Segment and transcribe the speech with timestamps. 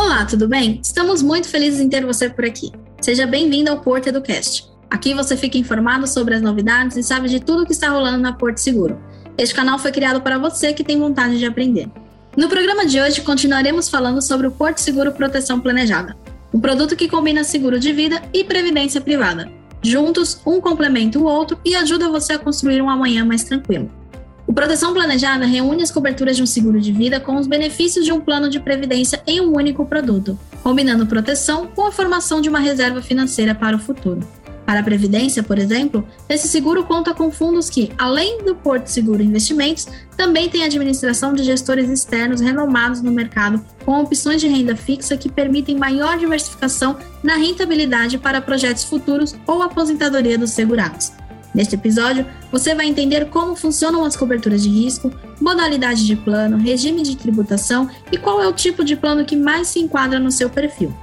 [0.00, 0.78] Olá, tudo bem?
[0.80, 2.70] Estamos muito felizes em ter você por aqui.
[3.00, 4.68] Seja bem-vindo ao Porto Educast.
[4.88, 8.32] Aqui você fica informado sobre as novidades e sabe de tudo que está rolando na
[8.32, 8.96] Porto Seguro.
[9.36, 11.90] Este canal foi criado para você que tem vontade de aprender.
[12.36, 16.16] No programa de hoje, continuaremos falando sobre o Porto Seguro Proteção Planejada,
[16.54, 19.50] um produto que combina seguro de vida e previdência privada.
[19.82, 23.90] Juntos, um complementa o outro e ajuda você a construir um amanhã mais tranquilo.
[24.48, 28.10] O Proteção Planejada reúne as coberturas de um seguro de vida com os benefícios de
[28.10, 32.58] um plano de previdência em um único produto, combinando proteção com a formação de uma
[32.58, 34.26] reserva financeira para o futuro.
[34.64, 39.22] Para a Previdência, por exemplo, esse seguro conta com fundos que, além do Porto Seguro
[39.22, 45.14] Investimentos, também tem administração de gestores externos renomados no mercado, com opções de renda fixa
[45.14, 51.12] que permitem maior diversificação na rentabilidade para projetos futuros ou aposentadoria dos segurados.
[51.54, 57.02] Neste episódio, você vai entender como funcionam as coberturas de risco, modalidade de plano, regime
[57.02, 60.50] de tributação e qual é o tipo de plano que mais se enquadra no seu
[60.50, 60.94] perfil.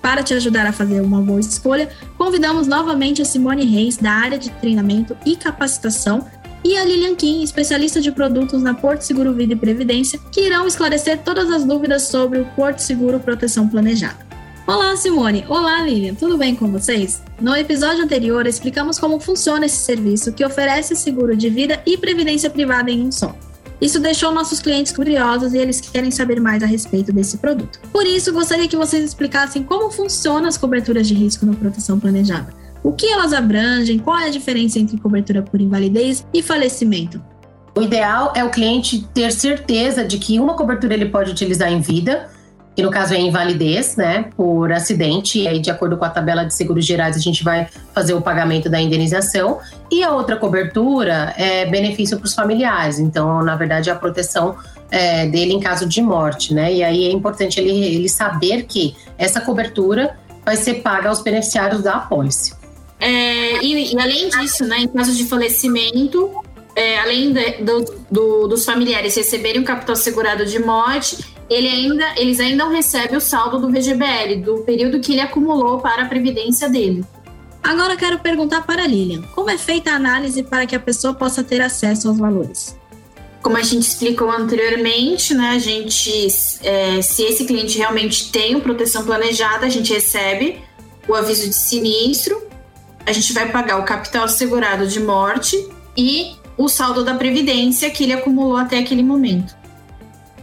[0.00, 4.38] Para te ajudar a fazer uma boa escolha, convidamos novamente a Simone Reis, da área
[4.38, 6.26] de treinamento e capacitação,
[6.64, 10.66] e a Lilian Kim, especialista de produtos na Porto Seguro Vida e Previdência, que irão
[10.66, 14.31] esclarecer todas as dúvidas sobre o Porto Seguro Proteção Planejada.
[14.72, 15.44] Olá, Simone!
[15.50, 16.14] Olá, Lilian!
[16.14, 17.22] Tudo bem com vocês?
[17.38, 22.48] No episódio anterior, explicamos como funciona esse serviço que oferece seguro de vida e previdência
[22.48, 23.36] privada em um só.
[23.82, 27.80] Isso deixou nossos clientes curiosos e eles querem saber mais a respeito desse produto.
[27.92, 32.54] Por isso, gostaria que vocês explicassem como funcionam as coberturas de risco na proteção planejada.
[32.82, 37.22] O que elas abrangem, qual é a diferença entre cobertura por invalidez e falecimento?
[37.76, 41.82] O ideal é o cliente ter certeza de que uma cobertura ele pode utilizar em
[41.82, 42.30] vida
[42.74, 46.44] que no caso é invalidez, né, por acidente, e aí de acordo com a tabela
[46.44, 49.58] de seguros gerais a gente vai fazer o pagamento da indenização,
[49.90, 54.56] e a outra cobertura é benefício para os familiares, então na verdade é a proteção
[54.90, 58.96] é, dele em caso de morte, né, e aí é importante ele, ele saber que
[59.18, 62.54] essa cobertura vai ser paga aos beneficiários da apólice.
[62.98, 66.30] É, e, e, além disso, né, em caso de falecimento,
[66.74, 72.14] é, além de, do, do, dos familiares receberem um capital segurado de morte, ele ainda,
[72.16, 76.06] eles ainda não recebem o saldo do VGBL, do período que ele acumulou para a
[76.06, 77.04] previdência dele.
[77.62, 81.14] Agora quero perguntar para a Lilian, como é feita a análise para que a pessoa
[81.14, 82.76] possa ter acesso aos valores?
[83.40, 86.26] Como a gente explicou anteriormente, né, a gente,
[86.62, 90.60] é, se esse cliente realmente tem proteção planejada, a gente recebe
[91.08, 92.42] o aviso de sinistro,
[93.04, 95.56] a gente vai pagar o capital segurado de morte
[95.96, 99.61] e o saldo da previdência que ele acumulou até aquele momento.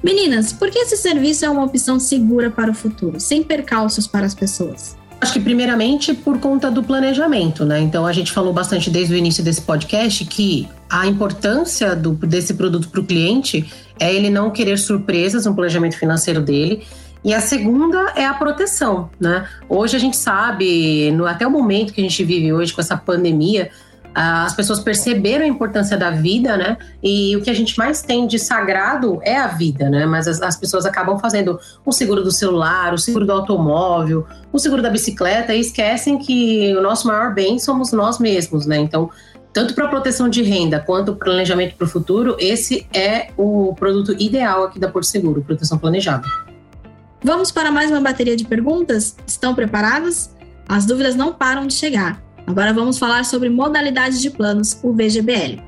[0.04, 4.26] Meninas, por que esse serviço é uma opção segura para o futuro, sem percalços para
[4.26, 4.98] as pessoas?
[5.22, 7.82] Acho que primeiramente por conta do planejamento, né?
[7.82, 12.54] Então a gente falou bastante desde o início desse podcast que a importância do, desse
[12.54, 16.84] produto para o cliente é ele não querer surpresas no planejamento financeiro dele.
[17.22, 19.46] E a segunda é a proteção, né?
[19.68, 22.96] Hoje a gente sabe, no, até o momento que a gente vive hoje com essa
[22.96, 23.70] pandemia,
[24.14, 26.78] as pessoas perceberam a importância da vida, né?
[27.02, 30.06] E o que a gente mais tem de sagrado é a vida, né?
[30.06, 34.60] Mas as, as, pessoas acabam fazendo o seguro do celular, o seguro do automóvel, o
[34.60, 38.78] seguro da bicicleta e esquecem que o nosso maior bem somos nós mesmos, né?
[38.78, 39.10] Então,
[39.54, 44.64] tanto para proteção de renda quanto planejamento para o futuro, esse é o produto ideal
[44.64, 46.28] aqui da Porto Seguro, proteção planejada.
[47.24, 49.16] Vamos para mais uma bateria de perguntas?
[49.28, 50.30] Estão preparados?
[50.68, 52.22] As dúvidas não param de chegar.
[52.50, 55.62] Agora vamos falar sobre modalidades de planos, o VGBL.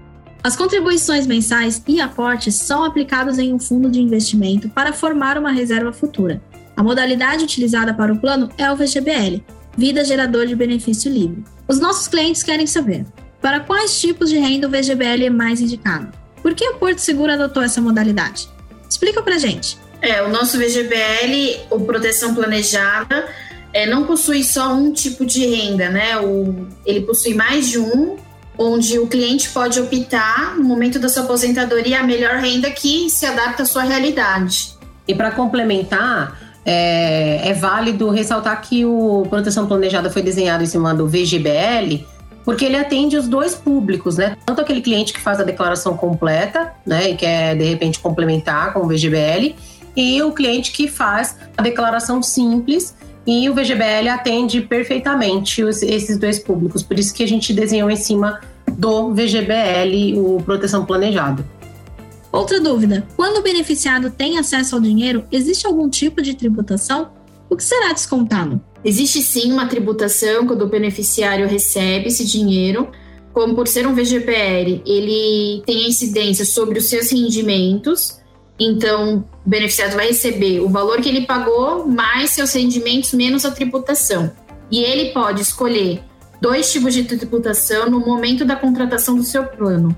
[0.43, 5.51] As contribuições mensais e aportes são aplicados em um fundo de investimento para formar uma
[5.51, 6.41] reserva futura.
[6.75, 9.43] A modalidade utilizada para o plano é o VGBL,
[9.77, 11.43] Vida Gerador de Benefício Livre.
[11.67, 13.05] Os nossos clientes querem saber
[13.39, 16.11] para quais tipos de renda o VGBL é mais indicado.
[16.41, 18.49] Por que o Porto Seguro adotou essa modalidade?
[18.89, 19.77] Explica pra gente.
[20.01, 23.29] É, o nosso VGBL, o Proteção Planejada,
[23.73, 26.17] é, não possui só um tipo de renda, né?
[26.17, 28.17] O, ele possui mais de um,
[28.57, 33.25] onde o cliente pode optar, no momento da sua aposentadoria, a melhor renda que se
[33.25, 34.73] adapta à sua realidade.
[35.07, 40.93] E para complementar, é, é, válido ressaltar que o Proteção Planejada foi desenhado em cima
[40.93, 42.05] do VGBL,
[42.43, 44.35] porque ele atende os dois públicos, né?
[44.45, 48.81] Tanto aquele cliente que faz a declaração completa, né, e quer de repente complementar com
[48.81, 49.55] o VGBL,
[49.95, 52.95] e o cliente que faz a declaração simples
[53.25, 57.89] e o VGBL atende perfeitamente os, esses dois públicos, por isso que a gente desenhou
[57.89, 58.39] em cima
[58.71, 61.45] do VGBL o Proteção Planejada.
[62.31, 67.11] Outra dúvida: quando o beneficiado tem acesso ao dinheiro, existe algum tipo de tributação?
[67.49, 68.61] O que será descontado?
[68.83, 72.89] Existe sim uma tributação quando o beneficiário recebe esse dinheiro,
[73.33, 78.20] como por ser um VGPL, ele tem incidência sobre os seus rendimentos
[78.63, 83.49] Então, o beneficiário vai receber o valor que ele pagou mais seus rendimentos menos a
[83.49, 84.31] tributação.
[84.69, 86.03] E ele pode escolher
[86.39, 89.97] dois tipos de tributação no momento da contratação do seu plano.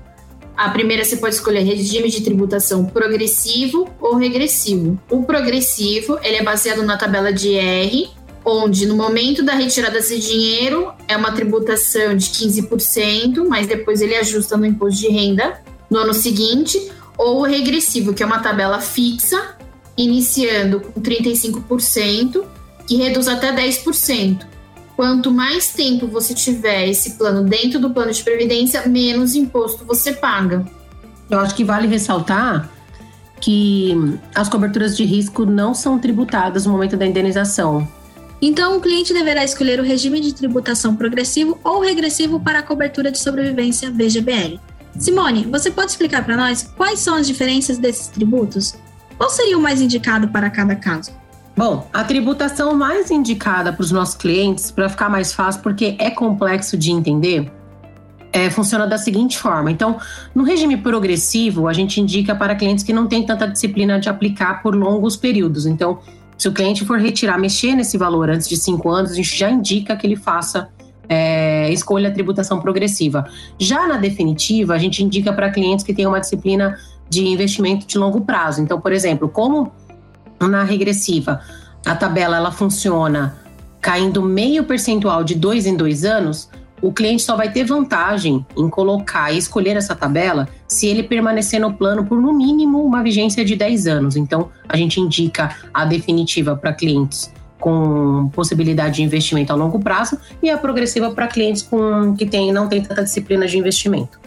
[0.56, 4.98] A primeira você pode escolher regime de tributação progressivo ou regressivo.
[5.10, 8.08] O progressivo, ele é baseado na tabela de R,
[8.46, 14.16] onde no momento da retirada desse dinheiro é uma tributação de 15%, mas depois ele
[14.16, 15.60] ajusta no imposto de renda
[15.90, 19.56] no ano seguinte, ou o regressivo, que é uma tabela fixa,
[19.96, 22.44] iniciando com 35%,
[22.86, 24.46] que reduz até 10%.
[24.96, 30.12] Quanto mais tempo você tiver esse plano dentro do plano de previdência, menos imposto você
[30.12, 30.64] paga.
[31.28, 32.70] Eu acho que vale ressaltar
[33.40, 33.94] que
[34.34, 37.86] as coberturas de risco não são tributadas no momento da indenização.
[38.40, 43.10] Então, o cliente deverá escolher o regime de tributação progressivo ou regressivo para a cobertura
[43.10, 44.60] de sobrevivência VGBL.
[44.98, 48.74] Simone, você pode explicar para nós quais são as diferenças desses tributos?
[49.16, 51.12] Qual seria o mais indicado para cada caso?
[51.56, 56.10] Bom, a tributação mais indicada para os nossos clientes, para ficar mais fácil, porque é
[56.10, 57.50] complexo de entender,
[58.32, 59.70] é, funciona da seguinte forma.
[59.70, 59.96] Então,
[60.34, 64.62] no regime progressivo, a gente indica para clientes que não têm tanta disciplina de aplicar
[64.62, 65.64] por longos períodos.
[65.64, 66.00] Então,
[66.36, 69.48] se o cliente for retirar, mexer nesse valor antes de cinco anos, a gente já
[69.48, 70.68] indica que ele faça
[71.08, 73.26] é, escolha a tributação progressiva.
[73.58, 76.78] Já na definitiva, a gente indica para clientes que têm uma disciplina
[77.08, 78.62] de investimento de longo prazo.
[78.62, 79.72] Então, por exemplo, como
[80.40, 81.40] na regressiva
[81.86, 83.36] a tabela ela funciona
[83.80, 86.48] caindo meio percentual de dois em dois anos,
[86.80, 91.60] o cliente só vai ter vantagem em colocar e escolher essa tabela se ele permanecer
[91.60, 94.16] no plano por no mínimo uma vigência de 10 anos.
[94.16, 100.18] Então, a gente indica a definitiva para clientes com possibilidade de investimento a longo prazo
[100.42, 104.20] e a progressiva para clientes com, que tem, não têm tanta disciplina de investimento.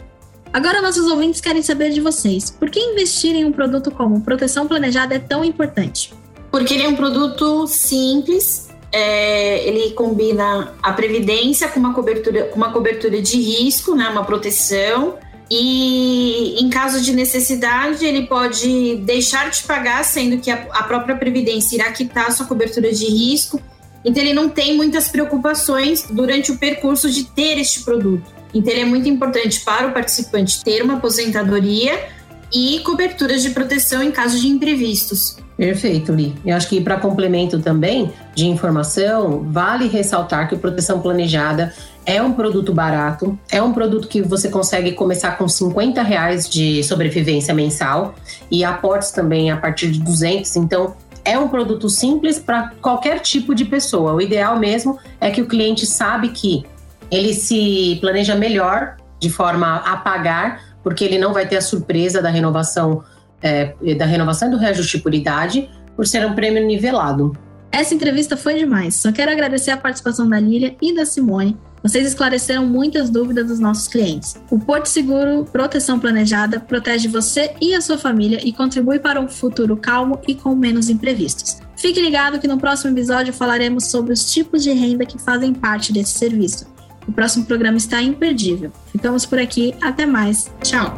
[0.52, 2.50] Agora nossos ouvintes querem saber de vocês.
[2.50, 6.14] Por que investir em um produto como proteção planejada é tão importante?
[6.50, 12.56] Porque ele é um produto simples, é, ele combina a previdência com uma cobertura, com
[12.56, 15.16] uma cobertura de risco, né, uma proteção,
[15.50, 21.16] e em caso de necessidade, ele pode deixar de pagar, sendo que a, a própria
[21.16, 23.62] Previdência irá quitar sua cobertura de risco.
[24.04, 28.30] Então, ele não tem muitas preocupações durante o percurso de ter este produto.
[28.54, 32.08] Então, ele é muito importante para o participante ter uma aposentadoria
[32.54, 35.38] e coberturas de proteção em caso de imprevistos.
[35.58, 36.36] Perfeito, Li.
[36.46, 41.74] Eu acho que para complemento também de informação, vale ressaltar que a proteção planejada
[42.06, 46.84] é um produto barato, é um produto que você consegue começar com 50 reais de
[46.84, 48.14] sobrevivência mensal
[48.52, 50.56] e aportes também a partir de 200.
[50.58, 50.96] Então,
[51.26, 54.14] é um produto simples para qualquer tipo de pessoa.
[54.14, 56.66] O ideal mesmo é que o cliente sabe que
[57.10, 62.22] ele se planeja melhor de forma a pagar, porque ele não vai ter a surpresa
[62.22, 63.04] da renovação
[63.42, 67.38] é, da renovação do reajuste por idade, por ser um prêmio nivelado.
[67.72, 68.96] Essa entrevista foi demais.
[68.96, 73.60] Só quero agradecer a participação da Lília e da Simone vocês esclareceram muitas dúvidas dos
[73.60, 74.36] nossos clientes.
[74.50, 79.28] O Porto Seguro Proteção Planejada protege você e a sua família e contribui para um
[79.28, 81.60] futuro calmo e com menos imprevistos.
[81.78, 85.94] Fique ligado que no próximo episódio falaremos sobre os tipos de renda que fazem parte
[85.94, 86.66] desse serviço.
[87.08, 88.72] O próximo programa está imperdível.
[88.92, 90.52] Ficamos por aqui, até mais.
[90.62, 90.94] Tchau!